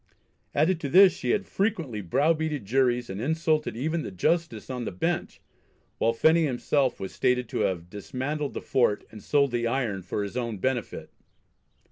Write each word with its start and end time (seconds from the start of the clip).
Added 0.55 0.79
to 0.79 0.89
this 0.89 1.13
she 1.15 1.29
had 1.29 1.45
"frequently 1.45 2.01
browbeated 2.01 2.63
juries 2.65 3.07
and 3.07 3.21
insulted 3.21 3.77
even 3.77 4.01
the 4.01 4.09
justice 4.09 4.67
on 4.67 4.83
the 4.83 4.91
bench," 4.91 5.39
while 5.99 6.11
Phenney 6.11 6.45
himself 6.45 6.99
was 6.99 7.13
stated 7.13 7.47
to 7.49 7.59
have 7.59 7.87
dismantled 7.87 8.55
the 8.55 8.61
fort, 8.63 9.05
and 9.11 9.21
sold 9.21 9.51
the 9.51 9.67
iron 9.67 10.01
for 10.01 10.23
his 10.23 10.35
own 10.35 10.57
benefit. 10.57 11.11